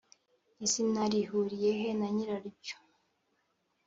Izina 0.65 1.01
rihuriyehe 1.11 1.89
na 1.99 2.07
nyiraryo 2.15 2.77